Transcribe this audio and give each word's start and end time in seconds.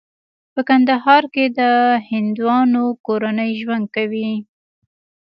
په 0.53 0.61
کندهار 0.69 1.23
کې 1.33 1.45
د 1.59 1.61
هندوانو 2.09 2.83
کورنۍ 3.05 3.51
ژوند 3.61 3.85
کوي. 3.95 4.31